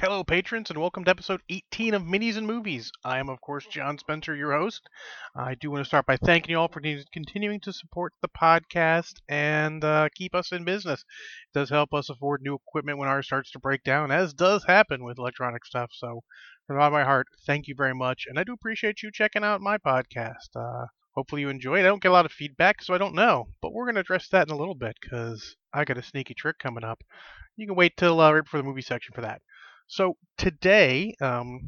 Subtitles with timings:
[0.00, 2.90] Hello, patrons, and welcome to episode 18 of Minis and Movies.
[3.04, 4.88] I am, of course, John Spencer, your host.
[5.36, 6.80] I do want to start by thanking you all for
[7.12, 11.00] continuing to support the podcast and uh, keep us in business.
[11.02, 14.64] It does help us afford new equipment when ours starts to break down, as does
[14.64, 15.90] happen with electronic stuff.
[15.92, 16.22] So,
[16.66, 19.10] from the bottom of my heart, thank you very much, and I do appreciate you
[19.12, 20.56] checking out my podcast.
[20.56, 21.80] Uh, hopefully, you enjoy it.
[21.80, 24.00] I don't get a lot of feedback, so I don't know, but we're going to
[24.00, 27.02] address that in a little bit because I got a sneaky trick coming up.
[27.58, 29.42] You can wait till uh, right before the movie section for that.
[29.90, 31.58] So today, um,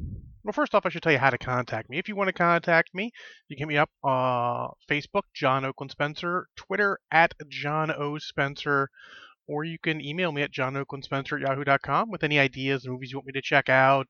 [0.44, 1.98] well, first off, I should tell you how to contact me.
[1.98, 3.10] If you want to contact me,
[3.48, 8.90] you can hit me up uh, Facebook, John Oakland Spencer, Twitter at John O Spencer,
[9.48, 13.26] or you can email me at johnoaklandspencer at yahoo.com with any ideas, movies you want
[13.26, 14.06] me to check out,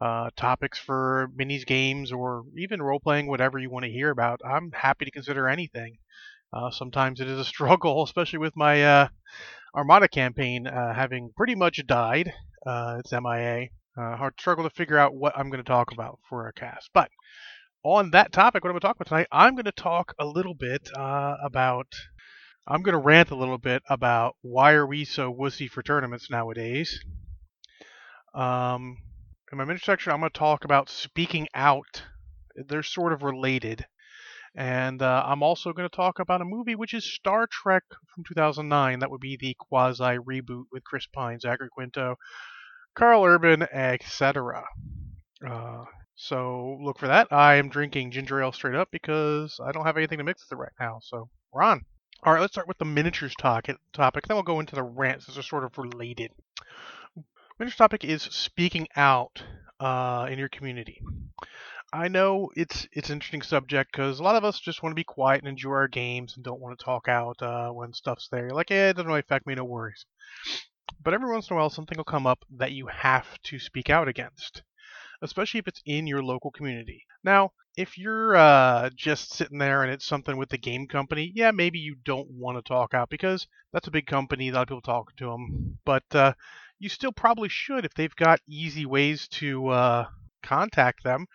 [0.00, 4.40] uh, topics for minis games, or even role playing, whatever you want to hear about.
[4.46, 5.98] I'm happy to consider anything.
[6.54, 9.08] Uh, sometimes it is a struggle, especially with my uh,
[9.74, 12.32] Armada campaign uh, having pretty much died.
[12.66, 13.68] Uh, it's MIA.
[13.96, 16.90] Uh, hard struggle to figure out what I'm going to talk about for a cast.
[16.92, 17.10] But
[17.84, 20.26] on that topic, what I'm going to talk about tonight, I'm going to talk a
[20.26, 21.86] little bit uh, about.
[22.66, 26.28] I'm going to rant a little bit about why are we so wussy for tournaments
[26.28, 26.98] nowadays.
[28.34, 28.96] Um,
[29.52, 32.02] in my mini section, I'm going to talk about speaking out.
[32.56, 33.86] They're sort of related.
[34.56, 38.24] And uh, I'm also going to talk about a movie which is Star Trek from
[38.24, 38.98] 2009.
[38.98, 42.16] That would be the quasi reboot with Chris Pine, Zachary Quinto,
[42.96, 44.64] Karl Urban, etc.
[45.46, 47.28] Uh, so look for that.
[47.30, 50.58] I am drinking ginger ale straight up because I don't have anything to mix with
[50.58, 51.00] it right now.
[51.02, 51.84] So we're on.
[52.24, 54.26] All right, let's start with the miniatures talk, topic.
[54.26, 55.26] Then we'll go into the rants.
[55.26, 56.30] These are sort of related.
[57.58, 59.42] Miniatures topic is speaking out
[59.78, 61.02] uh, in your community.
[61.92, 64.96] I know it's it's an interesting subject because a lot of us just want to
[65.00, 68.28] be quiet and enjoy our games and don't want to talk out uh, when stuff's
[68.28, 68.50] there.
[68.50, 70.06] Like, eh, it doesn't really affect me, no worries.
[71.02, 73.90] But every once in a while, something will come up that you have to speak
[73.90, 74.62] out against,
[75.22, 77.04] especially if it's in your local community.
[77.22, 81.50] Now, if you're uh, just sitting there and it's something with the game company, yeah,
[81.50, 84.68] maybe you don't want to talk out because that's a big company, a lot of
[84.68, 85.78] people talking to them.
[85.84, 86.32] But uh,
[86.78, 90.06] you still probably should if they've got easy ways to uh,
[90.42, 91.26] contact them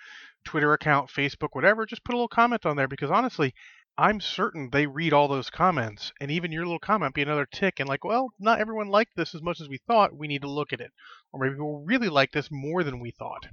[0.43, 3.53] Twitter account, Facebook, whatever, just put a little comment on there because honestly,
[3.97, 7.79] I'm certain they read all those comments and even your little comment be another tick
[7.79, 10.15] and like, well, not everyone liked this as much as we thought.
[10.15, 10.91] We need to look at it.
[11.31, 13.47] Or maybe people really like this more than we thought.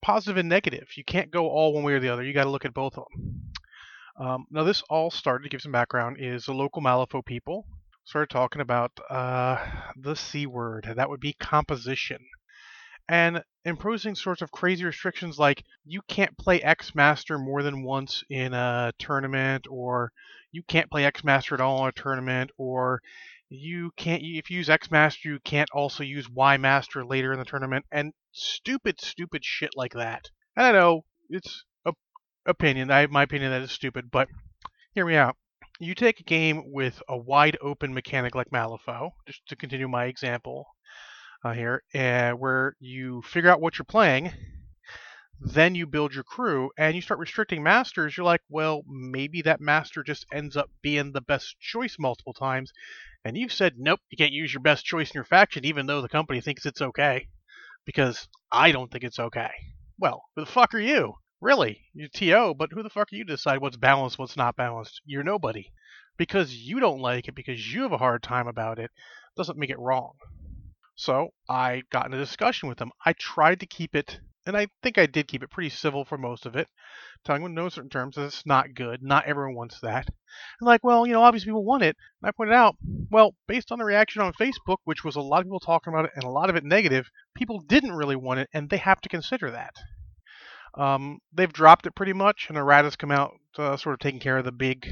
[0.00, 0.88] Positive and negative.
[0.96, 2.22] You can't go all one way or the other.
[2.22, 3.52] You got to look at both of them.
[4.18, 7.66] Um, now, this all started, to give some background, is the local Malifaux people
[8.04, 9.58] started talking about uh,
[9.96, 10.90] the C word.
[10.96, 12.18] That would be composition
[13.08, 18.22] and imposing sorts of crazy restrictions like you can't play X Master more than once
[18.30, 20.12] in a tournament, or
[20.52, 23.00] you can't play X Master at all in a tournament, or
[23.48, 27.38] you can't if you use X Master you can't also use Y Master later in
[27.38, 30.30] the tournament, and stupid, stupid shit like that.
[30.56, 31.92] And I know it's a
[32.46, 32.90] opinion.
[32.90, 34.28] I have my opinion that is stupid, but
[34.92, 35.36] hear me out.
[35.78, 40.06] You take a game with a wide open mechanic like Malifaux, just to continue my
[40.06, 40.66] example,
[41.46, 44.32] uh, here, uh, where you figure out what you're playing,
[45.40, 48.16] then you build your crew, and you start restricting masters.
[48.16, 52.72] You're like, well, maybe that master just ends up being the best choice multiple times,
[53.24, 56.02] and you've said, nope, you can't use your best choice in your faction, even though
[56.02, 57.28] the company thinks it's okay,
[57.84, 59.50] because I don't think it's okay.
[59.98, 61.14] Well, who the fuck are you?
[61.40, 64.56] Really, you're TO, but who the fuck are you to decide what's balanced, what's not
[64.56, 65.00] balanced?
[65.04, 65.70] You're nobody.
[66.16, 68.90] Because you don't like it, because you have a hard time about it,
[69.36, 70.14] doesn't make it wrong.
[70.96, 72.90] So I got in a discussion with them.
[73.04, 76.16] I tried to keep it, and I think I did keep it pretty civil for
[76.16, 76.68] most of it,
[77.22, 79.02] telling them in no certain terms that it's not good.
[79.02, 80.08] Not everyone wants that.
[80.58, 81.96] And like, well, you know, obviously people want it.
[82.22, 82.76] And I pointed out,
[83.10, 86.06] well, based on the reaction on Facebook, which was a lot of people talking about
[86.06, 89.00] it and a lot of it negative, people didn't really want it, and they have
[89.02, 89.74] to consider that.
[90.78, 94.38] Um, they've dropped it pretty much, and Errata's come out uh, sort of taking care
[94.38, 94.86] of the big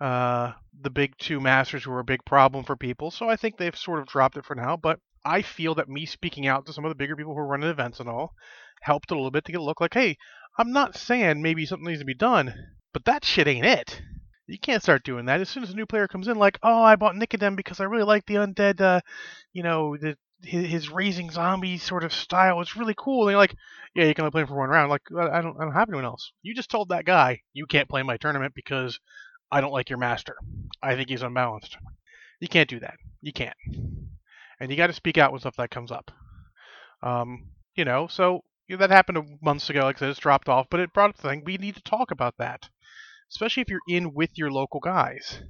[0.00, 3.10] uh, the big two masters who were a big problem for people.
[3.10, 4.78] So I think they've sort of dropped it for now.
[4.78, 7.46] But I feel that me speaking out to some of the bigger people who are
[7.46, 8.34] running events and all
[8.82, 10.16] helped a little bit to get a look like, hey,
[10.58, 12.54] I'm not saying maybe something needs to be done,
[12.92, 14.00] but that shit ain't it.
[14.46, 15.40] You can't start doing that.
[15.40, 17.84] As soon as a new player comes in, like, oh, I bought Nicodem because I
[17.84, 19.00] really like the undead, uh,
[19.52, 22.60] you know, the his, his raising zombie sort of style.
[22.60, 23.28] It's really cool.
[23.28, 23.54] And you're like,
[23.94, 24.90] yeah, you can only play him for one round.
[24.90, 26.32] Like, I don't, I don't have anyone else.
[26.42, 28.98] You just told that guy you can't play my tournament because
[29.52, 30.36] I don't like your master.
[30.82, 31.76] I think he's unbalanced.
[32.40, 32.94] You can't do that.
[33.20, 33.56] You can't
[34.60, 36.10] and you got to speak out when stuff that comes up.
[37.02, 39.80] Um, you know, so you know, that happened months ago.
[39.80, 41.42] Like I said, it's dropped off, but it brought up the thing.
[41.44, 42.68] We need to talk about that,
[43.30, 45.42] especially if you're in with your local guys.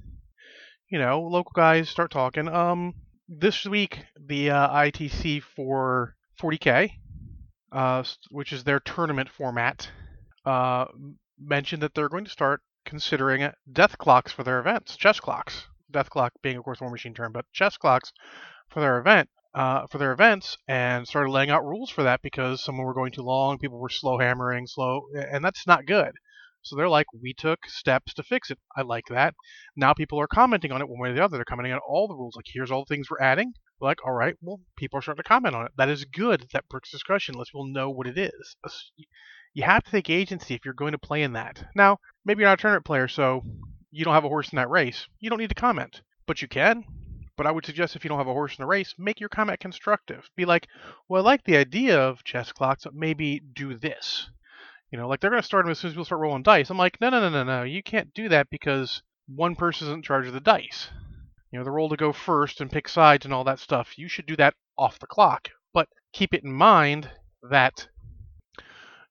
[0.89, 2.47] You know, local guys start talking.
[2.47, 2.93] Um,
[3.27, 6.91] this week the uh, ITC for 40k,
[7.71, 9.89] uh, which is their tournament format,
[10.45, 10.85] uh,
[11.39, 15.67] mentioned that they're going to start considering death clocks for their events, chess clocks.
[15.91, 18.13] Death clock being, of course, War Machine term, but chess clocks
[18.71, 22.63] for their event, uh, for their events, and started laying out rules for that because
[22.63, 26.13] some were going too long, people were slow hammering, slow, and that's not good.
[26.63, 28.59] So they're like, we took steps to fix it.
[28.77, 29.33] I like that.
[29.75, 31.37] Now people are commenting on it one way or the other.
[31.37, 32.35] They're commenting on all the rules.
[32.35, 33.53] Like, here's all the things we're adding.
[33.79, 35.71] We're like, all right, well, people are starting to comment on it.
[35.77, 36.45] That is good.
[36.53, 37.33] That perks discussion.
[37.33, 38.55] Lets people know what it is.
[39.53, 41.63] You have to take agency if you're going to play in that.
[41.75, 43.41] Now, maybe you're not a tournament player, so
[43.89, 45.07] you don't have a horse in that race.
[45.19, 46.85] You don't need to comment, but you can.
[47.37, 49.29] But I would suggest if you don't have a horse in the race, make your
[49.29, 50.29] comment constructive.
[50.35, 50.67] Be like,
[51.07, 54.29] well, I like the idea of chess clocks, but maybe do this.
[54.91, 56.69] You know, like they're going to start them as soon as people start rolling dice.
[56.69, 57.63] I'm like, no, no, no, no, no.
[57.63, 60.89] You can't do that because one person is in charge of the dice.
[61.51, 63.97] You know, the role to go first and pick sides and all that stuff.
[63.97, 65.49] You should do that off the clock.
[65.73, 67.09] But keep it in mind
[67.49, 67.87] that,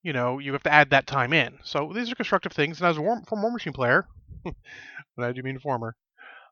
[0.03, 1.59] you know, you have to add that time in.
[1.65, 2.81] So these are constructive things.
[2.81, 4.07] And as a former War Machine player,
[4.45, 4.55] but
[5.19, 5.97] I do mean former,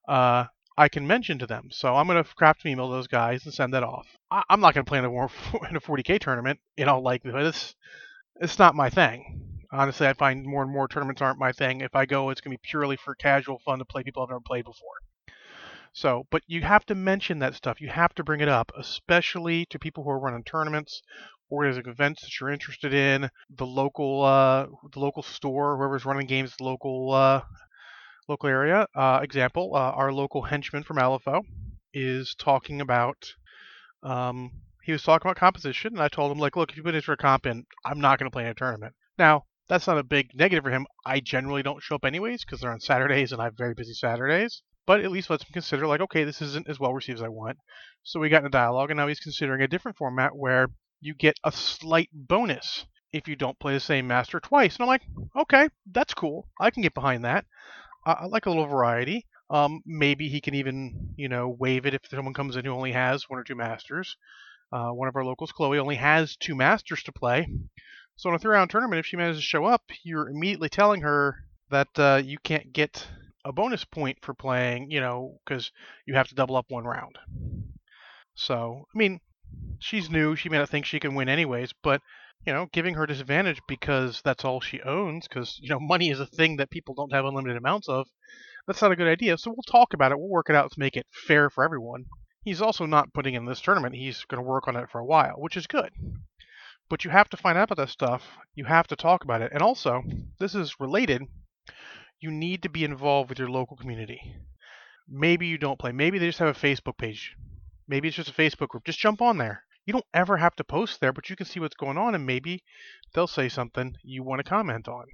[0.09, 0.45] uh,
[0.79, 1.71] I can mention to them.
[1.73, 4.07] So I'm going to craft an email to those guys and send that off.
[4.31, 7.47] I, am not going to play in a, in a 40k tournament in all likelihood.
[7.47, 7.75] It's,
[8.41, 9.65] it's not my thing.
[9.73, 11.81] Honestly, I find more and more tournaments aren't my thing.
[11.81, 14.29] If I go, it's going to be purely for casual fun to play people I've
[14.29, 14.95] never played before.
[15.93, 17.81] So, but you have to mention that stuff.
[17.81, 21.03] You have to bring it up, especially to people who are running tournaments,
[21.51, 26.55] organizing events that you're interested in, the local, uh, the local store, whoever's running games,
[26.57, 27.41] the local, uh,
[28.29, 28.87] local area.
[28.95, 31.43] Uh, example: uh, our local henchman from LFO
[31.95, 33.33] is talking about
[34.03, 34.51] um,
[34.83, 37.03] he was talking about composition, and I told him like, look, if you put in
[37.03, 38.95] for a comp in, I'm not going to play in a tournament.
[39.19, 40.87] Now, that's not a big negative for him.
[41.05, 43.93] I generally don't show up anyways because they're on Saturdays, and I have very busy
[43.93, 44.63] Saturdays.
[44.87, 47.29] But at least lets him consider like, okay, this isn't as well received as I
[47.29, 47.59] want.
[48.03, 50.69] So we got in a dialogue, and now he's considering a different format where
[51.01, 54.77] you get a slight bonus if you don't play the same master twice.
[54.77, 55.03] And I'm like,
[55.37, 56.49] okay, that's cool.
[56.59, 57.45] I can get behind that.
[58.07, 59.27] I, I like a little variety.
[59.51, 62.93] Um, maybe he can even, you know, waive it if someone comes in who only
[62.93, 64.17] has one or two masters.
[64.71, 67.49] Uh, one of our locals, Chloe, only has two masters to play.
[68.17, 71.37] So in a three-round tournament, if she manages to show up, you're immediately telling her
[71.71, 73.07] that uh, you can't get
[73.45, 75.73] a bonus point for playing, you know, because
[76.05, 77.17] you have to double up one round.
[78.35, 79.21] So, I mean,
[79.79, 80.37] she's new.
[80.37, 82.03] She may not think she can win anyways, but
[82.47, 86.21] you know, giving her disadvantage because that's all she owns, because you know, money is
[86.21, 88.07] a thing that people don't have unlimited amounts of.
[88.67, 89.39] That's not a good idea.
[89.39, 90.19] So we'll talk about it.
[90.19, 92.05] We'll work it out to make it fair for everyone.
[92.45, 93.95] He's also not putting in this tournament.
[93.95, 95.91] He's going to work on it for a while, which is good.
[96.89, 98.23] But you have to find out about that stuff.
[98.55, 99.53] You have to talk about it.
[99.53, 100.03] And also,
[100.39, 101.23] this is related.
[102.21, 104.21] You need to be involved with your local community.
[105.09, 105.93] Maybe you don't play.
[105.93, 107.37] Maybe they just have a Facebook page.
[107.87, 108.85] Maybe it's just a Facebook group.
[108.85, 109.65] Just jump on there.
[109.89, 112.25] You don't ever have to post there, but you can see what's going on, and
[112.27, 112.63] maybe
[113.15, 115.07] they'll say something you want to comment on.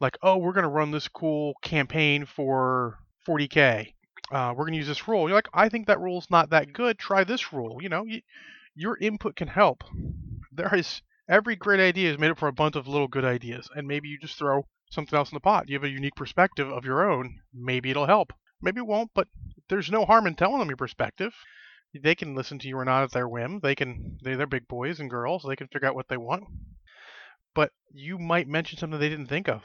[0.00, 3.94] Like, oh, we're going to run this cool campaign for 40K
[4.32, 5.28] uh, we're going to use this rule.
[5.28, 6.98] You're like, I think that rule's not that good.
[6.98, 7.82] Try this rule.
[7.82, 8.20] You know, you,
[8.74, 9.84] your input can help.
[10.50, 13.68] There is every great idea is made up from a bunch of little good ideas,
[13.74, 15.68] and maybe you just throw something else in the pot.
[15.68, 17.40] You have a unique perspective of your own.
[17.52, 18.32] Maybe it'll help.
[18.62, 19.28] Maybe it won't, but
[19.68, 21.34] there's no harm in telling them your perspective.
[22.02, 23.60] They can listen to you or not at their whim.
[23.60, 24.18] They can.
[24.22, 25.44] They, they're big boys and girls.
[25.46, 26.44] They can figure out what they want.
[27.54, 29.62] But you might mention something they didn't think of.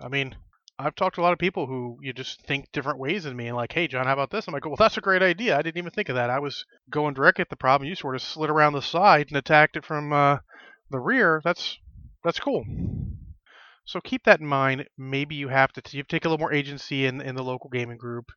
[0.00, 0.36] I mean,
[0.78, 3.46] I've talked to a lot of people who you just think different ways than me
[3.46, 4.46] and like, hey, John, how about this?
[4.46, 5.56] I'm like, well, that's a great idea.
[5.56, 6.30] I didn't even think of that.
[6.30, 7.88] I was going directly at the problem.
[7.88, 10.38] You sort of slid around the side and attacked it from uh,
[10.90, 11.40] the rear.
[11.44, 11.78] That's
[12.24, 12.64] that's cool.
[13.84, 14.88] So keep that in mind.
[14.98, 17.98] Maybe you have to you take a little more agency in in the local gaming
[17.98, 18.32] group,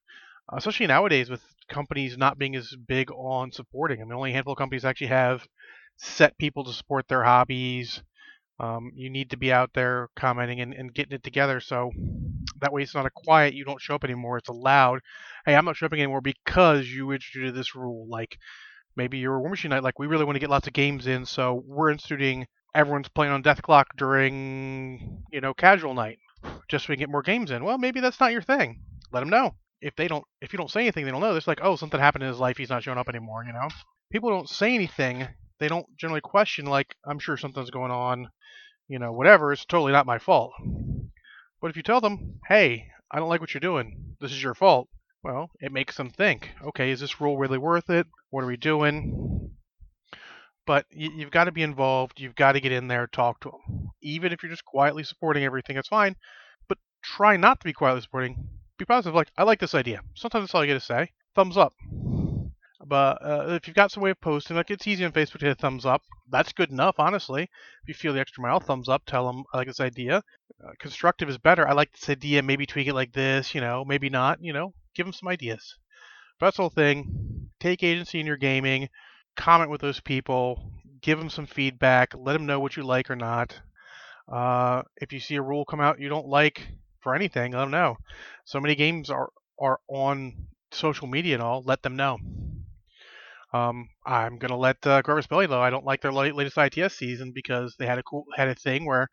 [0.53, 4.01] especially nowadays with companies not being as big on supporting.
[4.01, 5.45] I mean, only a handful of companies actually have
[5.97, 8.01] set people to support their hobbies.
[8.59, 11.59] Um, you need to be out there commenting and, and, getting it together.
[11.59, 11.91] So
[12.61, 14.99] that way it's not a quiet you don't show up anymore it's a loud
[15.45, 18.07] hey i'm not showing up anymore because you instituted this rule.
[18.09, 18.37] Like
[18.95, 21.07] maybe you're a war machine night like we really want to get lots of games
[21.07, 26.19] in so we're instituting everyone's playing on death clock during you know casual night
[26.67, 27.63] just so we can get more games in.
[27.63, 28.81] Well maybe that's not your thing.
[29.11, 31.47] Let them know if they don't if you don't say anything they don't know it's
[31.47, 33.67] like oh something happened in his life he's not showing up anymore you know
[34.11, 35.27] people don't say anything
[35.59, 38.27] they don't generally question like i'm sure something's going on
[38.87, 40.53] you know, whatever, it's totally not my fault.
[41.61, 44.55] But if you tell them, hey, I don't like what you're doing, this is your
[44.55, 44.87] fault,
[45.23, 48.07] well, it makes them think, okay, is this rule really worth it?
[48.29, 49.51] What are we doing?
[50.65, 52.19] But you, have got to be involved.
[52.19, 53.89] You've got to get in there, talk to them.
[54.01, 56.15] Even if you're just quietly supporting everything, it's fine.
[56.67, 58.49] But try not to be quietly supporting.
[58.77, 60.01] Be positive, like, I like this idea.
[60.13, 61.11] Sometimes that's all you get to say.
[61.35, 61.73] Thumbs up.
[62.85, 65.47] But uh, if you've got some way of posting, like it's easy on Facebook to
[65.47, 66.03] hit a thumbs up.
[66.29, 67.43] That's good enough, honestly.
[67.43, 69.03] If you feel the extra mile, thumbs up.
[69.05, 70.23] Tell them I like this idea.
[70.63, 71.67] Uh, constructive is better.
[71.67, 72.41] I like this idea.
[72.43, 73.53] Maybe tweak it like this.
[73.53, 74.39] You know, maybe not.
[74.41, 75.75] You know, give them some ideas.
[76.39, 77.49] But that's the whole thing.
[77.59, 78.89] Take agency in your gaming.
[79.35, 80.71] Comment with those people.
[81.01, 82.13] Give them some feedback.
[82.15, 83.59] Let them know what you like or not.
[84.31, 86.67] Uh, if you see a rule come out you don't like
[87.07, 87.95] for anything, let them know.
[88.43, 91.63] So many games are are on social media and all.
[91.65, 92.17] Let them know.
[93.53, 97.31] Um, I'm gonna let uh, Corvus Belli know I don't like their latest ITS season
[97.31, 99.07] because they had a cool had a thing where,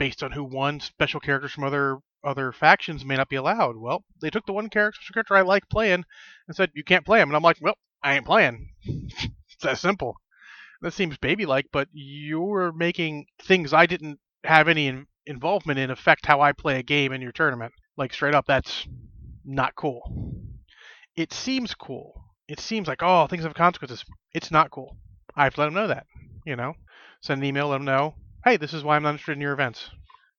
[0.00, 3.76] based on who won, special characters from other other factions may not be allowed.
[3.76, 6.02] Well, they took the one character character I like playing
[6.48, 8.68] and said you can't play him, and I'm like, well, I ain't playing.
[8.84, 10.16] it's that simple.
[10.82, 15.90] That seems baby like, but you're making things I didn't have any in- involvement in
[15.90, 17.72] affect how I play a game in your tournament.
[17.96, 18.88] Like straight up, that's
[19.44, 20.02] not cool.
[21.16, 22.24] It seems cool.
[22.48, 24.04] It seems like oh things have consequences.
[24.32, 24.96] It's not cool.
[25.36, 26.06] I have to let them know that.
[26.46, 26.74] You know,
[27.22, 28.14] send an email, let them know.
[28.44, 29.90] Hey, this is why I'm not interested in your events.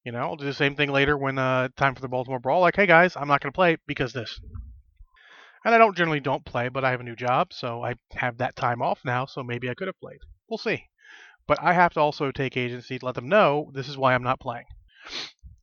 [0.04, 2.62] You know, I'll do the same thing later when uh, time for the Baltimore Brawl.
[2.62, 4.40] Like, hey guys, I'm not going to play because this.
[5.66, 8.38] And I don't generally don't play, but I have a new job, so I have
[8.38, 9.26] that time off now.
[9.26, 10.20] So maybe I could have played.
[10.50, 10.86] We'll see.
[11.48, 14.24] But I have to also take agency to let them know this is why I'm
[14.24, 14.66] not playing.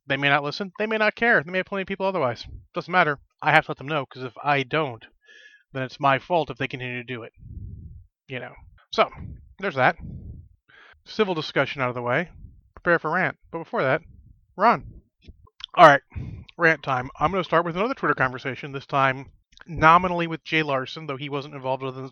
[0.07, 0.71] They may not listen.
[0.79, 1.43] They may not care.
[1.43, 2.45] They may have plenty of people otherwise.
[2.73, 3.19] Doesn't matter.
[3.41, 5.05] I have to let them know because if I don't,
[5.73, 7.33] then it's my fault if they continue to do it.
[8.27, 8.53] You know.
[8.93, 9.09] So,
[9.59, 9.97] there's that.
[11.05, 12.29] Civil discussion out of the way.
[12.75, 13.37] Prepare for rant.
[13.51, 14.01] But before that,
[14.55, 14.85] Ron.
[15.77, 16.01] Alright,
[16.57, 17.09] rant time.
[17.19, 19.27] I'm going to start with another Twitter conversation, this time
[19.67, 22.09] nominally with Jay Larson, though he wasn't involved other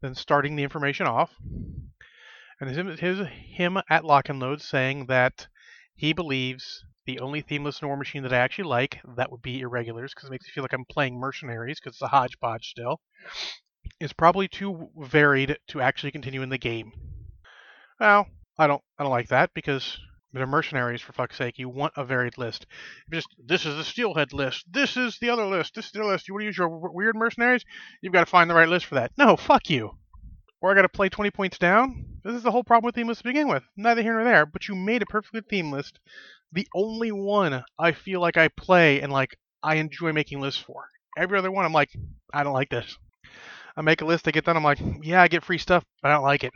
[0.00, 1.30] than starting the information off.
[2.60, 5.48] And his, his him at Lock and Load saying that
[6.00, 10.14] he believes the only themeless war machine that I actually like, that would be Irregulars,
[10.14, 13.00] because it makes me feel like I'm playing Mercenaries, because it's a hodgepodge still,
[14.00, 16.92] is probably too varied to actually continue in the game.
[18.00, 18.26] Well,
[18.56, 19.98] I don't I don't like that because
[20.32, 21.58] they're mercenaries for fuck's sake.
[21.58, 22.64] You want a varied list.
[23.12, 24.64] Just this is the steelhead list.
[24.72, 25.74] This is the other list.
[25.74, 26.28] This is the list.
[26.28, 27.64] You want to use your weird mercenaries?
[28.00, 29.12] You've got to find the right list for that.
[29.18, 29.98] No, fuck you.
[30.60, 32.04] Or I got to play 20 points down.
[32.22, 33.62] This is the whole problem with theme list to begin with.
[33.76, 34.44] Neither here nor there.
[34.46, 35.98] But you made a perfectly theme list.
[36.52, 40.88] The only one I feel like I play and like I enjoy making lists for.
[41.16, 41.90] Every other one, I'm like,
[42.32, 42.96] I don't like this.
[43.76, 46.10] I make a list, I get done, I'm like, yeah, I get free stuff, but
[46.10, 46.52] I don't like it.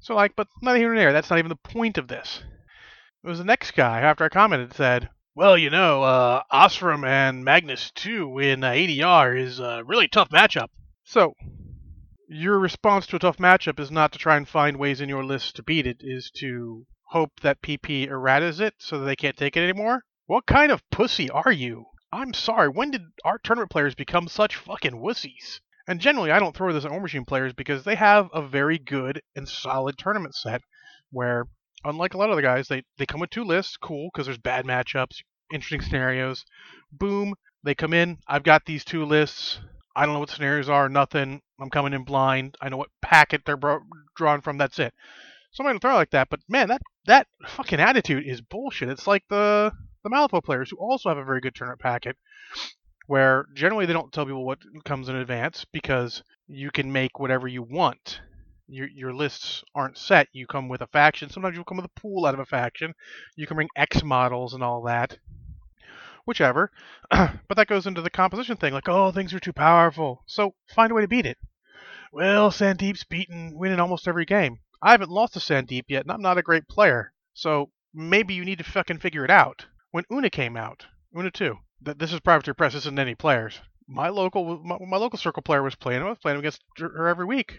[0.00, 1.12] So like, but neither here nor there.
[1.12, 2.42] That's not even the point of this.
[3.22, 7.44] It was the next guy after I commented said, "Well, you know, uh, Ossrum and
[7.44, 10.70] Magnus 2 in uh, ADR is a really tough matchup."
[11.04, 11.34] So,
[12.32, 15.22] your response to a tough matchup is not to try and find ways in your
[15.22, 19.36] list to beat it, is to hope that PP erratas it so that they can't
[19.36, 20.06] take it anymore?
[20.24, 21.84] What kind of pussy are you?
[22.10, 25.60] I'm sorry, when did our tournament players become such fucking wussies?
[25.86, 28.78] And generally, I don't throw this at War Machine players because they have a very
[28.78, 30.62] good and solid tournament set
[31.10, 31.48] where,
[31.84, 34.38] unlike a lot of the guys, they, they come with two lists, cool, because there's
[34.38, 35.22] bad matchups,
[35.52, 36.46] interesting scenarios.
[36.90, 39.60] Boom, they come in, I've got these two lists.
[39.94, 41.40] I don't know what scenarios are, nothing.
[41.60, 42.56] I'm coming in blind.
[42.60, 43.80] I know what packet they're bro-
[44.16, 44.94] drawn from, that's it.
[45.52, 48.88] Somebody throw like that, but man, that that fucking attitude is bullshit.
[48.88, 49.72] It's like the
[50.02, 52.16] the Malifaux players who also have a very good tournament packet,
[53.06, 57.46] where generally they don't tell people what comes in advance because you can make whatever
[57.46, 58.20] you want.
[58.66, 60.28] Your, your lists aren't set.
[60.32, 61.28] You come with a faction.
[61.28, 62.94] Sometimes you'll come with a pool out of a faction.
[63.36, 65.18] You can bring X models and all that.
[66.24, 66.70] Whichever.
[67.10, 68.72] but that goes into the composition thing.
[68.72, 70.22] Like, oh, things are too powerful.
[70.26, 71.38] So find a way to beat it.
[72.12, 74.58] Well, Sandeep's beaten, winning almost every game.
[74.82, 77.12] I haven't lost to Sandeep yet, and I'm not a great player.
[77.34, 79.66] So maybe you need to fucking figure it out.
[79.92, 80.86] When Una came out,
[81.16, 83.60] Una 2, that this is Privateer Press isn't any players.
[83.86, 86.02] My local my, my, local circle player was playing.
[86.02, 87.58] I was playing against her every week.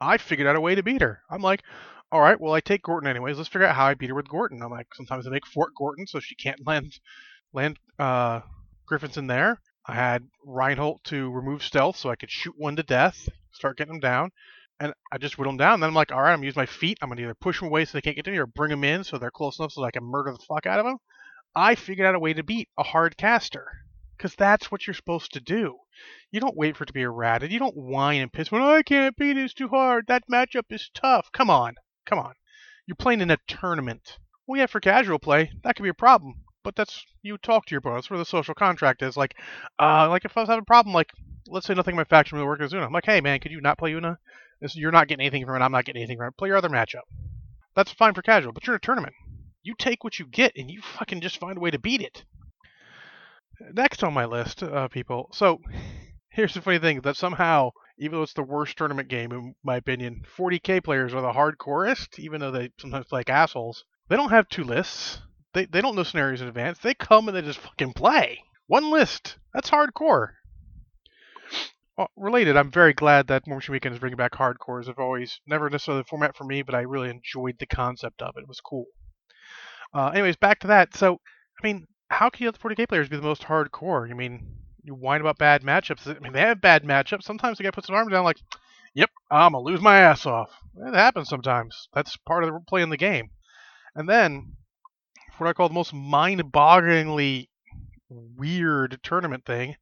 [0.00, 1.22] I figured out a way to beat her.
[1.30, 1.62] I'm like,
[2.10, 3.36] all right, well I take Gorten anyways.
[3.36, 4.62] Let's figure out how I beat her with Gorten.
[4.62, 6.98] I'm like, sometimes I make Fort Gorten so she can't land
[7.52, 8.40] land uh,
[8.86, 9.60] Griffins in there.
[9.86, 13.94] I had Reinholdt to remove stealth so I could shoot one to death, start getting
[13.94, 14.30] them down.
[14.78, 15.74] And I just whittle them down.
[15.74, 16.98] And then I'm like, all right, I'm gonna use my feat.
[17.02, 18.84] I'm gonna either push them away so they can't get to me, or bring them
[18.84, 20.98] in so they're close enough so I can murder the fuck out of them.
[21.54, 23.66] I figured out a way to beat a hard caster.
[24.16, 25.78] Because that's what you're supposed to do.
[26.30, 27.50] You don't wait for it to be errated.
[27.50, 30.06] You don't whine and piss when, oh, I can't beat it, it's too hard.
[30.06, 31.30] That matchup is tough.
[31.32, 31.74] Come on.
[32.06, 32.34] Come on.
[32.86, 34.18] You're playing in a tournament.
[34.46, 36.44] Well, yeah, for casual play, that could be a problem.
[36.64, 38.02] But that's, you talk to your opponent.
[38.02, 39.16] That's where the social contract is.
[39.16, 39.34] Like,
[39.78, 41.10] uh, like if I was having a problem, like,
[41.48, 42.86] let's say nothing in my faction really works as Una.
[42.86, 44.18] I'm like, hey, man, could you not play Una?
[44.74, 45.64] You're not getting anything from it.
[45.64, 46.36] I'm not getting anything from it.
[46.36, 47.02] Play your other matchup.
[47.74, 49.14] That's fine for casual, but you're in a tournament.
[49.62, 52.24] You take what you get and you fucking just find a way to beat it.
[53.72, 55.30] Next on my list, uh, people.
[55.32, 55.60] So
[56.30, 59.76] here's the funny thing that somehow even though it's the worst tournament game in my
[59.76, 60.24] opinion.
[60.36, 63.84] 40k players are the hardcorest, even though they sometimes play like assholes.
[64.08, 65.20] They don't have two lists.
[65.54, 66.78] They they don't know scenarios in advance.
[66.78, 68.42] They come and they just fucking play.
[68.66, 69.36] One list.
[69.52, 70.30] That's hardcore.
[71.96, 74.88] Well, related, I'm very glad that War Machine Weekend is bringing back hardcores.
[74.88, 78.34] I've always never necessarily the format for me, but I really enjoyed the concept of
[78.36, 78.42] it.
[78.42, 78.86] It was cool.
[79.92, 80.96] Uh, anyways, back to that.
[80.96, 81.20] So,
[81.62, 84.10] I mean, how can you let the 40k players be the most hardcore?
[84.10, 86.06] I mean, you whine about bad matchups.
[86.06, 87.24] I mean, they have bad matchups.
[87.24, 88.40] Sometimes the guy puts an arm down, like,
[88.94, 91.88] "Yep, I'm gonna lose my ass off." It happens sometimes.
[91.92, 93.30] That's part of the playing the game.
[93.94, 94.56] And then,
[95.38, 97.48] what I call the most mind-bogglingly
[98.08, 99.76] weird tournament thing,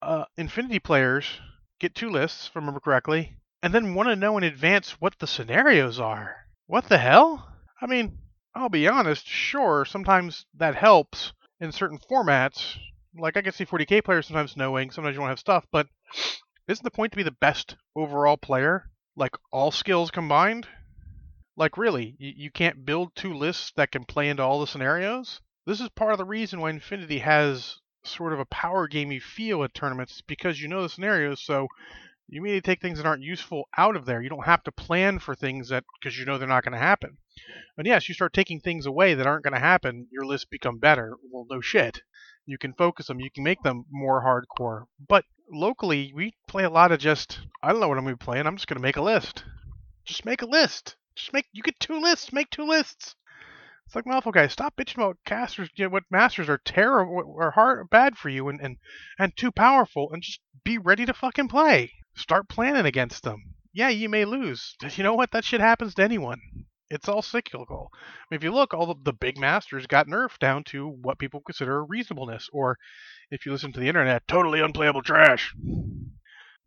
[0.00, 1.40] uh, Infinity players
[1.80, 5.18] get two lists, if I remember correctly, and then want to know in advance what
[5.18, 6.36] the scenarios are.
[6.66, 7.48] What the hell?
[7.80, 8.18] I mean,
[8.54, 12.76] I'll be honest, sure, sometimes that helps in certain formats.
[13.16, 15.86] Like I can see 40k players sometimes knowing, sometimes you won't have stuff, but
[16.68, 18.90] isn't the point to be the best overall player?
[19.16, 20.66] Like all skills combined?
[21.56, 25.40] Like really, you, you can't build two lists that can play into all the scenarios?
[25.66, 29.62] This is part of the reason why Infinity has sort of a power gamey feel
[29.62, 31.68] at tournaments because you know the scenarios, so
[32.28, 34.22] you immediately take things that aren't useful out of there.
[34.22, 36.78] You don't have to plan for things that because you know they're not going to
[36.78, 37.18] happen.
[37.76, 40.78] And yes, you start taking things away that aren't going to happen, your lists become
[40.78, 41.16] better.
[41.30, 42.00] Well, no shit.
[42.46, 44.86] You can focus them, you can make them more hardcore.
[45.06, 48.18] But locally, we play a lot of just I don't know what I'm going to
[48.18, 48.46] be playing.
[48.46, 49.44] I'm just going to make a list.
[50.04, 50.96] Just make a list.
[51.14, 52.32] Just make you get two lists.
[52.32, 53.14] Make two lists.
[53.86, 55.68] It's like Malifaux guys, stop bitching about casters.
[55.74, 58.78] You know, what masters are terrible, are hard, bad for you, and, and
[59.18, 61.92] and too powerful, and just be ready to fucking play.
[62.14, 63.54] Start planning against them.
[63.72, 64.76] Yeah, you may lose.
[64.96, 65.32] You know what?
[65.32, 66.40] That shit happens to anyone.
[66.88, 67.90] It's all cyclical.
[67.92, 67.98] I
[68.30, 71.40] mean, if you look, all the, the big masters got nerfed down to what people
[71.40, 72.78] consider reasonableness, or
[73.30, 75.54] if you listen to the internet, totally unplayable trash.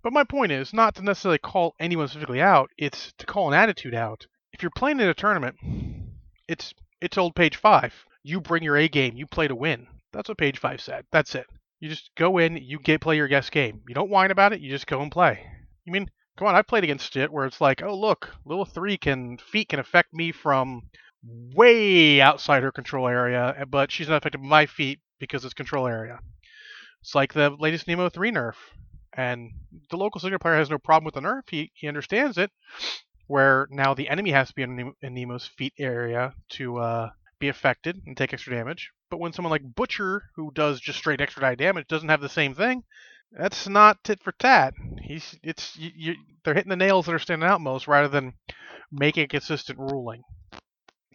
[0.04, 3.60] But my point is not to necessarily call anyone specifically out; it's to call an
[3.60, 4.28] attitude out.
[4.56, 5.58] If you're playing in a tournament,
[6.48, 7.94] it's it's old page five.
[8.24, 9.18] You bring your A game.
[9.18, 9.86] You play to win.
[10.14, 11.04] That's what page five said.
[11.12, 11.46] That's it.
[11.82, 12.56] You just go in.
[12.56, 13.82] You get play your guest game.
[13.86, 14.62] You don't whine about it.
[14.62, 15.46] You just go and play.
[15.84, 16.56] You mean come on?
[16.56, 20.14] I played against it where it's like, oh look, little three can feat can affect
[20.14, 20.84] me from
[21.22, 25.54] way outside her control area, eh, but she's not affected by my feat because it's
[25.54, 26.20] control area.
[27.02, 28.56] It's like the latest Nemo 3 nerf.
[29.18, 29.52] And
[29.90, 31.44] the local Cygnar player has no problem with the nerf.
[31.50, 32.52] He, he understands it
[33.28, 37.10] where now the enemy has to be in, Nemo's feat area to uh,
[37.40, 38.92] be affected and take extra damage.
[39.10, 42.30] But when someone like Butcher, who does just straight extra die damage, doesn't have the
[42.30, 42.84] same thing,
[43.32, 44.74] that's not tit for tat.
[45.02, 48.34] He's it's you, you, they're hitting the nails that are standing out most rather than
[48.92, 50.24] making a consistent ruling.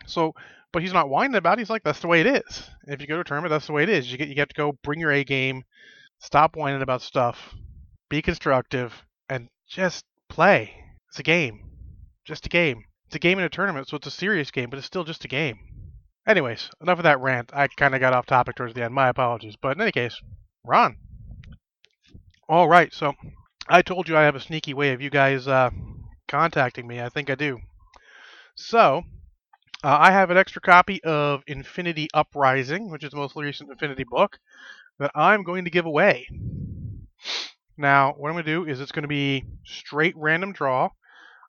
[0.06, 0.34] So,
[0.72, 1.58] but he's not whining about.
[1.58, 1.62] it.
[1.62, 2.68] He's like, that's the way it is.
[2.86, 4.10] If you go to a tournament, that's the way it is.
[4.10, 5.62] You get you have to go bring your A game,
[6.18, 7.54] stop whining about stuff,
[8.08, 10.74] be constructive, and just play.
[11.08, 11.69] It's a game.
[12.30, 12.84] Just a game.
[13.06, 15.24] It's a game in a tournament, so it's a serious game, but it's still just
[15.24, 15.58] a game.
[16.28, 17.50] Anyways, enough of that rant.
[17.52, 18.94] I kind of got off topic towards the end.
[18.94, 19.56] My apologies.
[19.60, 20.14] But in any case,
[20.64, 20.94] Ron.
[22.48, 23.14] All right, so
[23.68, 25.70] I told you I have a sneaky way of you guys uh,
[26.28, 27.00] contacting me.
[27.00, 27.58] I think I do.
[28.54, 29.02] So,
[29.82, 34.04] uh, I have an extra copy of Infinity Uprising, which is the most recent Infinity
[34.08, 34.38] book,
[35.00, 36.28] that I'm going to give away.
[37.76, 40.90] Now, what I'm going to do is it's going to be straight random draw.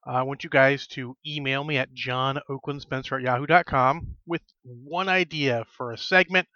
[0.03, 5.91] I want you guys to email me at johnoaklandspencer at yahoo.com with one idea for
[5.91, 6.47] a segment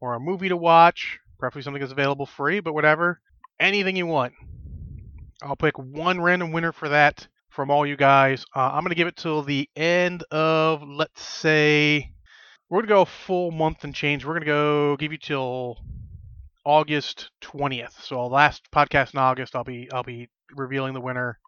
[0.00, 3.20] or a movie to watch, preferably something that's available free, but whatever.
[3.58, 4.34] Anything you want.
[5.42, 8.44] I'll pick one random winner for that from all you guys.
[8.54, 12.12] Uh, I'm going to give it till the end of, let's say,
[12.68, 14.24] we're going to go a full month and change.
[14.24, 15.78] We're going to go give you till
[16.64, 18.02] August 20th.
[18.02, 21.39] So last podcast in August, I'll be I'll be revealing the winner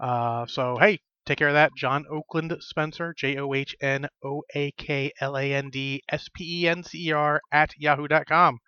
[0.00, 1.72] uh, so hey, take care of that.
[1.76, 6.28] John Oakland Spencer, J O H N O A K L A N D S
[6.34, 8.58] P E N C E R at yahoo.com.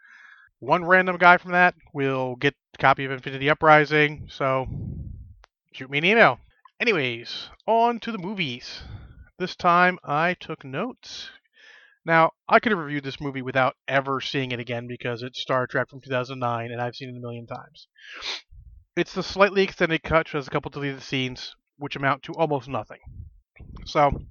[0.58, 4.28] One random guy from that will get a copy of Infinity Uprising.
[4.30, 4.66] So
[5.72, 6.38] shoot me an email.
[6.80, 8.82] Anyways, on to the movies.
[9.38, 11.30] This time I took notes.
[12.06, 15.66] Now, I could have reviewed this movie without ever seeing it again because it's Star
[15.66, 17.88] Trek from 2009 and I've seen it a million times.
[18.96, 22.66] It's the slightly extended cut, which has a couple deleted scenes, which amount to almost
[22.66, 23.00] nothing.
[23.84, 24.22] So,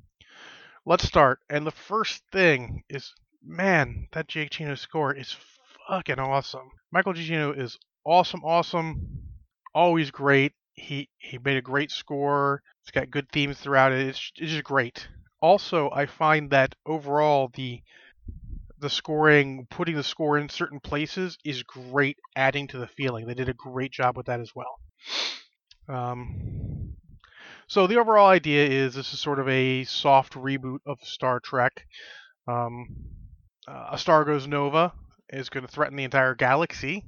[0.88, 1.40] let's start.
[1.52, 5.38] And the first thing is, man, that Giacchino score is
[5.88, 6.72] fucking awesome.
[6.92, 9.22] Michael Giacchino is awesome, awesome,
[9.76, 10.54] always great.
[10.74, 12.64] He he made a great score.
[12.82, 14.08] It's got good themes throughout it.
[14.08, 15.08] It's, it's just great.
[15.42, 17.84] Also, I find that overall the
[18.80, 23.26] the scoring, putting the score in certain places is great, adding to the feeling.
[23.26, 24.80] They did a great job with that as well.
[25.88, 26.96] Um,
[27.68, 31.86] so the overall idea is this is sort of a soft reboot of Star Trek.
[32.48, 32.88] Um,
[33.68, 34.94] uh, a star goes nova
[35.30, 37.04] is going to threaten the entire galaxy.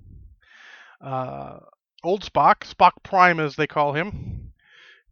[0.99, 1.59] Uh,
[2.03, 4.51] old Spock, Spock Prime as they call him,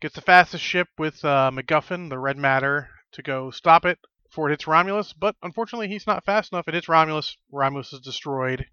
[0.01, 3.99] gets the fastest ship with uh, MacGuffin, the red matter, to go stop it
[4.35, 5.13] before it hits Romulus.
[5.13, 6.67] But unfortunately, he's not fast enough.
[6.67, 7.37] It hits Romulus.
[7.53, 8.65] Romulus is destroyed.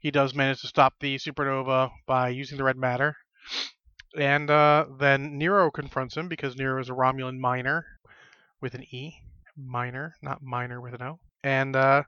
[0.00, 3.14] He does manage to stop the supernova by using the red matter.
[4.18, 7.86] And uh, then Nero confronts him because Nero is a Romulan miner
[8.60, 9.14] with an E.
[9.56, 11.20] Miner, not minor with an O.
[11.44, 12.02] And uh,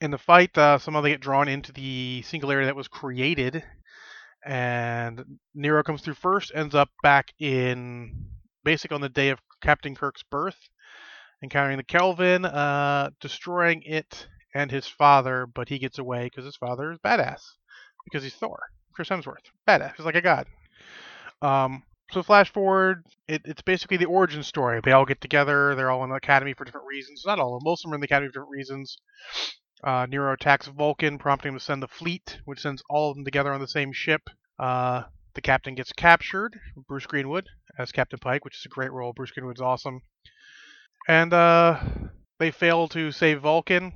[0.00, 3.62] in the fight, uh, somehow they get drawn into the singularity that was created.
[4.44, 8.26] And Nero comes through first, ends up back in
[8.64, 10.56] basic on the day of Captain Kirk's birth,
[11.42, 16.56] encountering the Kelvin, uh, destroying it and his father, but he gets away because his
[16.56, 17.42] father is badass
[18.04, 18.58] because he's Thor,
[18.92, 19.96] Chris Hemsworth, badass.
[19.96, 20.46] He's like a god.
[21.42, 24.80] Um, so flash forward, it, it's basically the origin story.
[24.82, 25.74] They all get together.
[25.74, 27.22] They're all in the academy for different reasons.
[27.24, 27.70] Not all of them.
[27.70, 28.98] Most of them are in the academy for different reasons.
[29.82, 33.24] Uh, Nero attacks Vulcan, prompting him to send the fleet, which sends all of them
[33.24, 34.28] together on the same ship.
[34.58, 37.48] Uh, the captain gets captured, Bruce Greenwood
[37.78, 39.12] as Captain Pike, which is a great role.
[39.12, 40.02] Bruce Greenwood's awesome.
[41.08, 41.80] And uh,
[42.38, 43.92] they fail to save Vulcan.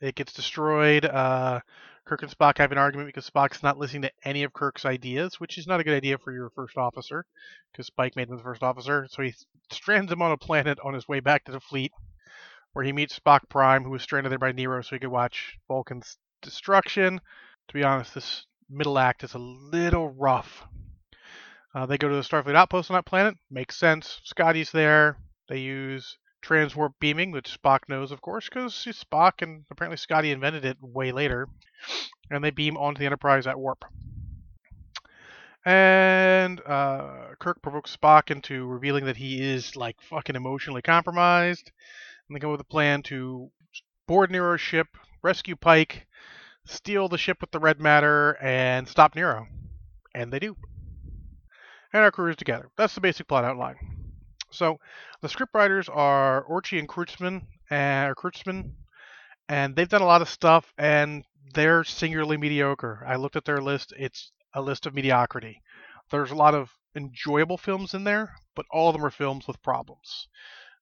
[0.00, 1.04] It gets destroyed.
[1.04, 1.60] Uh,
[2.04, 5.38] Kirk and Spock have an argument because Spock's not listening to any of Kirk's ideas,
[5.38, 7.24] which is not a good idea for your first officer,
[7.70, 9.06] because Pike made him the first officer.
[9.10, 9.34] So he
[9.70, 11.92] strands him on a planet on his way back to the fleet,
[12.72, 15.58] where he meets Spock Prime, who was stranded there by Nero, so he could watch
[15.68, 17.20] Vulcan's destruction.
[17.68, 20.64] To be honest, this middle act is a little rough.
[21.74, 23.36] Uh, they go to the Starfleet outpost on that planet.
[23.50, 24.20] Makes sense.
[24.24, 25.16] Scotty's there.
[25.48, 30.64] They use transwarp beaming, which Spock knows, of course, because Spock and apparently Scotty invented
[30.64, 31.48] it way later.
[32.30, 33.84] And they beam onto the Enterprise at warp.
[35.64, 41.70] And uh, Kirk provokes Spock into revealing that he is like fucking emotionally compromised.
[42.28, 43.50] And they come up with a plan to
[44.06, 44.88] board Nero's ship,
[45.22, 46.06] rescue Pike,
[46.64, 49.46] steal the ship with the red matter, and stop Nero.
[50.14, 50.56] And they do.
[51.92, 52.70] And our crew is together.
[52.76, 53.76] That's the basic plot outline.
[54.50, 54.78] So
[55.22, 58.72] the scriptwriters are Orci and Kurtzman, and Kurtzman,
[59.48, 63.04] and they've done a lot of stuff, and they're singularly mediocre.
[63.06, 65.62] I looked at their list; it's a list of mediocrity.
[66.10, 69.62] There's a lot of enjoyable films in there, but all of them are films with
[69.62, 70.26] problems.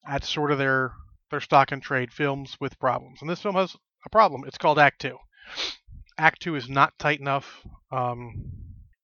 [0.09, 0.93] That's sort of their
[1.31, 3.21] their stock and trade films with problems.
[3.21, 3.77] And this film has
[4.07, 4.45] a problem.
[4.47, 5.19] It's called Act Two.
[6.17, 7.61] Act Two is not tight enough.
[7.93, 8.53] Um,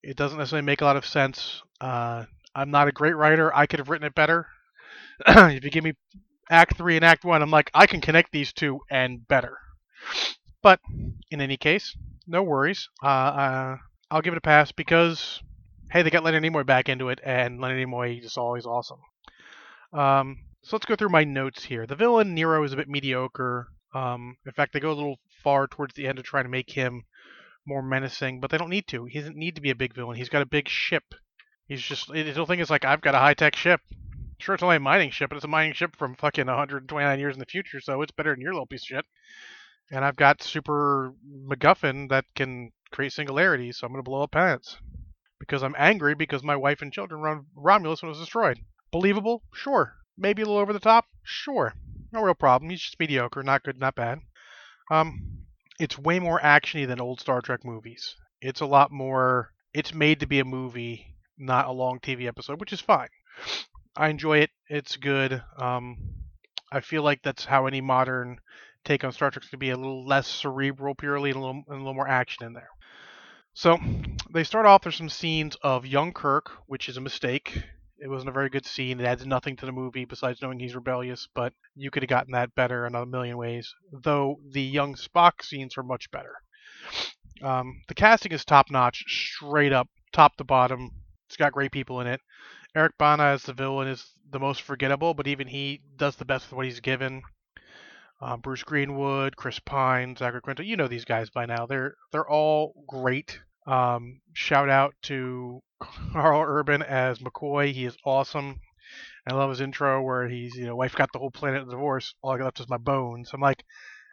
[0.03, 1.62] it doesn't necessarily make a lot of sense.
[1.79, 3.55] Uh, I'm not a great writer.
[3.55, 4.46] I could have written it better.
[5.26, 5.94] if you give me
[6.50, 9.59] Act 3 and Act 1, I'm like, I can connect these two and better.
[10.62, 10.81] But
[11.31, 12.88] in any case, no worries.
[13.02, 13.76] Uh, uh,
[14.11, 15.40] I'll give it a pass because,
[15.90, 19.00] hey, they got Leonard Nimoy back into it, and Leonard Nimoy is always awesome.
[19.92, 21.87] Um, so let's go through my notes here.
[21.87, 23.68] The villain, Nero, is a bit mediocre.
[23.94, 26.72] Um, in fact, they go a little far towards the end to try to make
[26.72, 27.05] him
[27.66, 29.07] more menacing, but they don't need to.
[29.07, 30.16] He doesn't need to be a big villain.
[30.16, 31.05] He's got a big ship.
[31.66, 33.81] He's just, the whole thing is like, I've got a high tech ship.
[34.38, 37.35] Sure, it's only a mining ship, but it's a mining ship from fucking 129 years
[37.35, 39.05] in the future, so it's better than your little piece of shit.
[39.90, 41.12] And I've got super
[41.49, 44.77] MacGuffin that can create singularity, so I'm going to blow up planets.
[45.38, 48.59] Because I'm angry because my wife and children run Romulus when it was destroyed.
[48.90, 49.42] Believable?
[49.53, 49.94] Sure.
[50.18, 51.07] Maybe a little over the top?
[51.22, 51.75] Sure.
[52.12, 52.70] No real problem.
[52.70, 54.20] He's just mediocre, not good, not bad.
[54.90, 55.46] Um,
[55.79, 58.16] it's way more actiony than old Star Trek movies.
[58.40, 59.53] It's a lot more.
[59.75, 63.09] It's made to be a movie, not a long TV episode, which is fine.
[63.96, 64.50] I enjoy it.
[64.68, 65.42] It's good.
[65.59, 65.96] Um,
[66.70, 68.38] I feel like that's how any modern
[68.85, 71.76] take on Star going to be a little less cerebral, purely, and a little, and
[71.76, 72.68] a little more action in there.
[73.54, 73.78] So
[74.32, 74.82] they start off.
[74.82, 77.62] There's some scenes of young Kirk, which is a mistake.
[77.98, 79.00] It wasn't a very good scene.
[79.00, 82.32] It adds nothing to the movie besides knowing he's rebellious, but you could have gotten
[82.32, 83.74] that better in a million ways.
[83.90, 86.35] Though the young Spock scenes are much better.
[87.42, 90.90] Um, the casting is top notch, straight up, top to bottom.
[91.26, 92.20] It's got great people in it.
[92.77, 96.51] Eric Bana as the villain is the most forgettable, but even he does the best
[96.51, 97.23] with what he's given.
[98.21, 101.65] Uh, Bruce Greenwood, Chris Pine, Zachary Quinto, you know these guys by now.
[101.65, 103.41] They're they're all great.
[103.67, 105.62] Um, shout out to
[106.12, 107.73] Karl Urban as McCoy.
[107.73, 108.61] He is awesome.
[109.27, 112.15] I love his intro where he's, you know, wife got the whole planet in divorce.
[112.21, 113.31] All I got left is my bones.
[113.33, 113.65] I'm like,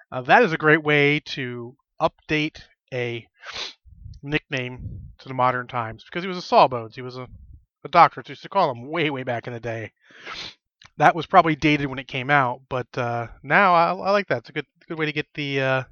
[0.09, 2.61] uh, that is a great way to update
[2.93, 3.27] a
[4.23, 6.95] nickname to the modern times because he was a sawbones.
[6.95, 7.27] He was a
[7.83, 9.91] the doctors used to call them way, way back in the day.
[10.97, 14.39] That was probably dated when it came out, but uh, now I, I, like that.
[14.39, 15.83] It's a good, good way to get the uh,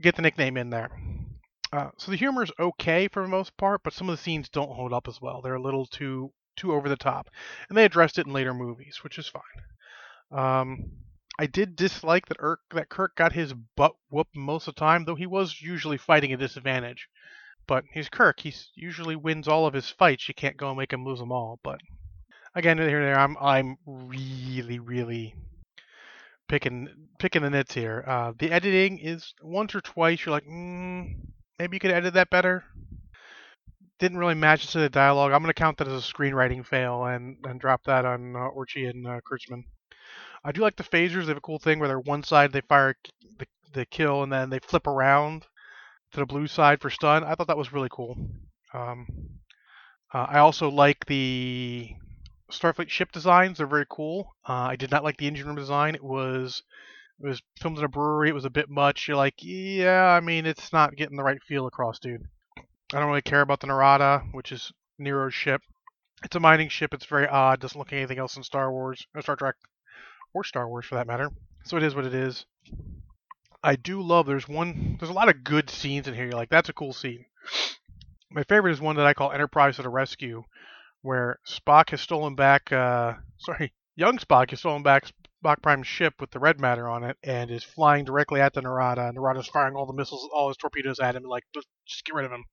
[0.00, 0.90] get the nickname in there.
[1.72, 4.48] Uh, so the humor is okay for the most part, but some of the scenes
[4.48, 5.42] don't hold up as well.
[5.42, 7.28] They're a little too too over the top,
[7.68, 9.42] and they addressed it in later movies, which is fine.
[10.30, 10.92] Um,
[11.38, 15.04] I did dislike that Kirk, that Kirk got his butt whooped most of the time,
[15.04, 17.08] though he was usually fighting a disadvantage.
[17.68, 18.40] But he's Kirk.
[18.40, 20.26] He usually wins all of his fights.
[20.26, 21.60] You can't go and make him lose them all.
[21.62, 21.80] But
[22.54, 25.34] again, here there, I'm I'm really really
[26.48, 28.02] picking picking the nits here.
[28.06, 31.14] Uh, the editing is once or twice you're like, mm,
[31.58, 32.64] maybe you could edit that better.
[33.98, 35.32] Didn't really match to the dialogue.
[35.32, 38.88] I'm to count that as a screenwriting fail and, and drop that on uh, Orci
[38.88, 39.64] and uh, Kurtzman.
[40.44, 41.22] I do like the phasers.
[41.22, 42.94] They have a cool thing where they're one side they fire
[43.38, 45.46] the, the kill and then they flip around
[46.12, 47.24] to the blue side for stun.
[47.24, 48.16] I thought that was really cool.
[48.74, 49.06] Um,
[50.12, 51.90] uh, I also like the
[52.50, 53.58] Starfleet ship designs.
[53.58, 54.34] They're very cool.
[54.48, 55.94] Uh, I did not like the engine room design.
[55.94, 56.62] It was
[57.20, 58.28] it was filmed in a brewery.
[58.28, 59.08] It was a bit much.
[59.08, 62.22] You're like, yeah, I mean, it's not getting the right feel across, dude.
[62.92, 65.60] I don't really care about the Narada, which is Nero's ship.
[66.24, 66.94] It's a mining ship.
[66.94, 67.60] It's very odd.
[67.60, 69.56] Doesn't look like anything else in Star Wars or Star Trek
[70.32, 71.30] or Star Wars for that matter.
[71.64, 72.46] So it is what it is.
[73.62, 74.26] I do love.
[74.26, 74.96] There's one.
[74.98, 76.24] There's a lot of good scenes in here.
[76.24, 77.24] You're like, that's a cool scene.
[78.30, 80.44] My favorite is one that I call Enterprise to the Rescue,
[81.02, 82.70] where Spock has stolen back.
[82.72, 85.10] Uh, sorry, young Spock has stolen back
[85.42, 88.62] Spock Prime's ship with the red matter on it and is flying directly at the
[88.62, 89.12] Narada.
[89.12, 91.68] Narada's firing all the missiles, all his torpedoes at him, like just
[92.04, 92.44] get rid of him.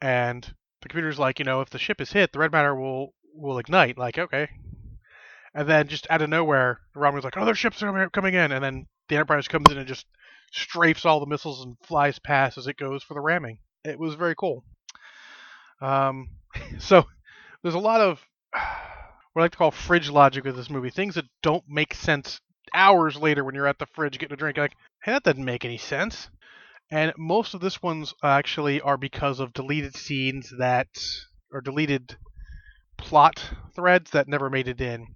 [0.00, 0.42] And
[0.80, 3.58] the computer's like, you know, if the ship is hit, the red matter will will
[3.58, 3.98] ignite.
[3.98, 4.48] Like, okay.
[5.54, 8.52] And then just out of nowhere, the Romulan's like, oh, their ships are coming in,
[8.52, 10.06] and then the Enterprise comes in and just
[10.52, 13.58] strafes all the missiles and flies past as it goes for the ramming.
[13.84, 14.64] It was very cool.
[15.80, 16.28] Um,
[16.78, 17.04] so
[17.62, 18.20] there's a lot of
[19.32, 20.90] what I like to call fridge logic with this movie.
[20.90, 22.40] Things that don't make sense
[22.74, 24.58] hours later when you're at the fridge getting a drink.
[24.58, 26.28] Like, hey, that doesn't make any sense.
[26.90, 30.88] And most of this ones actually are because of deleted scenes that
[31.50, 32.16] or deleted
[32.98, 33.42] plot
[33.74, 35.06] threads that never made it in.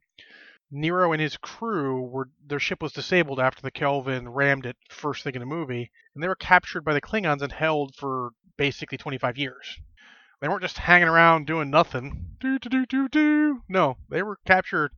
[0.70, 5.22] Nero and his crew were their ship was disabled after the Kelvin rammed it first
[5.22, 8.98] thing in the movie, and they were captured by the Klingons and held for basically
[8.98, 9.78] 25 years.
[10.40, 12.36] They weren't just hanging around doing nothing.
[12.40, 13.62] Do do do do do.
[13.68, 14.92] No, they were captured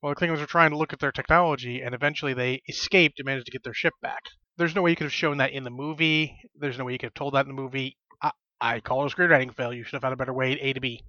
[0.00, 3.26] while the Klingons were trying to look at their technology, and eventually they escaped and
[3.26, 4.22] managed to get their ship back.
[4.56, 6.36] There's no way you could have shown that in the movie.
[6.56, 7.96] There's no way you could have told that in the movie.
[8.20, 9.72] I, I call it a screenwriting fail.
[9.72, 11.02] You should have found a better way, A to B.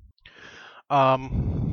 [0.90, 1.73] Um,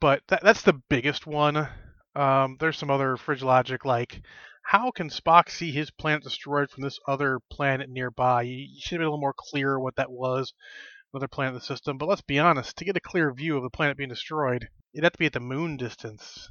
[0.00, 1.68] but that, that's the biggest one.
[2.14, 4.22] Um, there's some other fridge logic like
[4.68, 8.42] how can Spock see his planet destroyed from this other planet nearby?
[8.42, 10.52] You, you should have been a little more clear what that was,
[11.14, 11.96] another planet in the system.
[11.96, 15.04] But let's be honest, to get a clear view of the planet being destroyed, it'd
[15.04, 16.50] have to be at the moon distance,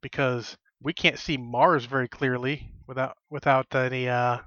[0.00, 4.38] because we can't see Mars very clearly without without any uh,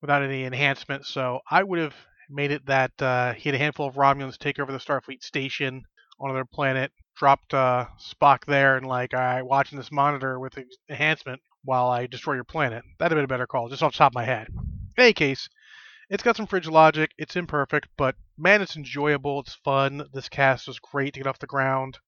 [0.00, 1.04] without any enhancement.
[1.04, 1.96] So I would have
[2.30, 5.82] made it that uh, he had a handful of Romulans take over the Starfleet station
[6.20, 10.58] on another planet, dropped uh, Spock there, and like, all right, watching this monitor with
[10.88, 12.84] enhancement while I destroy your planet.
[12.98, 14.48] That'd have been a better call, just off the top of my head.
[14.48, 15.48] In any case,
[16.10, 17.10] it's got some fridge logic.
[17.18, 19.40] It's imperfect, but man, it's enjoyable.
[19.40, 20.04] It's fun.
[20.12, 21.98] This cast was great to get off the ground.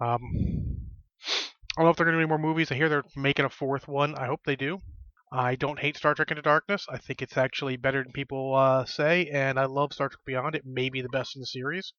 [0.00, 0.80] Um,
[1.76, 2.70] I don't know if they're going to do any more movies.
[2.70, 4.14] I hear they're making a fourth one.
[4.14, 4.78] I hope they do.
[5.32, 6.86] I don't hate Star Trek Into Darkness.
[6.90, 10.54] I think it's actually better than people uh, say, and I love Star Trek Beyond.
[10.54, 11.94] It may be the best in the series.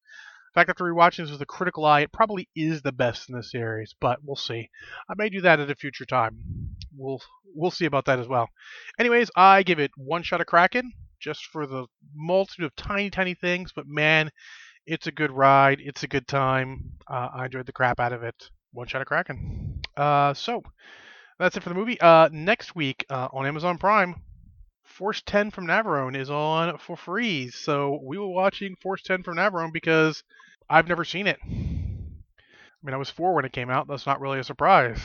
[0.54, 3.34] In fact, after rewatching this with a critical eye, it probably is the best in
[3.34, 4.70] the series, but we'll see.
[5.10, 6.38] I may do that at a future time.
[6.96, 7.20] We'll
[7.52, 8.48] we'll see about that as well.
[8.96, 13.34] Anyways, I give it one shot of Kraken just for the multitude of tiny, tiny
[13.34, 14.30] things, but man,
[14.86, 15.80] it's a good ride.
[15.80, 16.92] It's a good time.
[17.08, 18.50] Uh, I enjoyed the crap out of it.
[18.72, 19.80] One shot of Kraken.
[19.96, 20.62] Uh, so
[21.40, 22.00] that's it for the movie.
[22.00, 24.22] Uh, next week uh, on Amazon Prime,
[24.96, 27.50] Force 10 from Navarone is on for free.
[27.50, 30.22] So we were watching Force 10 from Navarone because
[30.70, 31.38] I've never seen it.
[31.42, 33.88] I mean, I was four when it came out.
[33.88, 35.00] That's not really a surprise.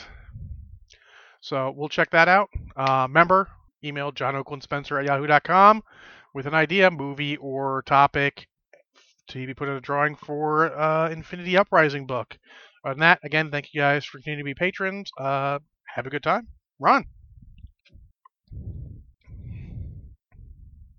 [1.41, 2.49] So we'll check that out.
[2.75, 3.47] Uh, remember,
[3.83, 5.81] email John Oakland Spencer at yahoo.com
[6.35, 8.47] with an idea, movie, or topic
[9.29, 12.37] to be put in a drawing for uh, Infinity Uprising book.
[12.83, 15.09] On that, again, thank you guys for continuing to be patrons.
[15.17, 15.59] Uh,
[15.95, 16.47] have a good time.
[16.79, 17.05] Ron.